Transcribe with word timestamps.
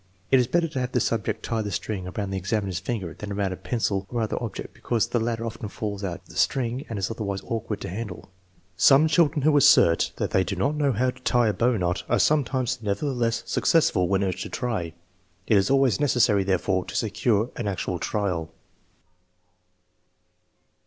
It 0.31 0.39
is 0.39 0.47
better 0.47 0.67
to 0.69 0.79
have 0.79 0.93
the 0.93 0.99
subject 0.99 1.43
tie 1.45 1.61
the 1.61 1.69
string 1.69 2.07
around 2.07 2.31
the 2.31 2.37
examiner's 2.39 2.79
finger 2.79 3.13
than 3.13 3.31
around 3.31 3.53
a 3.53 3.55
pencil 3.55 4.07
or 4.09 4.21
other 4.23 4.41
object 4.41 4.73
because 4.73 5.05
the 5.05 5.19
latter 5.19 5.45
often 5.45 5.69
falls 5.69 6.03
out 6.03 6.21
of 6.21 6.25
the 6.29 6.37
string 6.37 6.87
and 6.89 6.97
is 6.97 7.11
otherwise 7.11 7.41
awkward 7.43 7.81
to 7.81 7.87
handle. 7.89 8.31
Some 8.75 9.07
children 9.07 9.43
who 9.43 9.55
assert 9.55 10.11
that 10.15 10.31
they 10.31 10.43
do 10.43 10.55
not 10.55 10.73
know 10.75 10.91
how 10.91 11.11
to 11.11 11.21
tie 11.21 11.49
a 11.49 11.53
bow 11.53 11.77
knot 11.77 12.01
are 12.09 12.17
sometimes 12.17 12.79
nevertheless 12.81 13.43
successful 13.45 14.07
when 14.07 14.23
urged 14.23 14.41
to 14.41 14.49
try. 14.49 14.93
It 15.45 15.55
is 15.55 15.69
always 15.69 15.99
necessary, 15.99 16.43
therefore, 16.43 16.83
to 16.85 16.95
secure 16.95 17.51
an 17.55 17.67
actual 17.67 17.99
trial. 17.99 18.49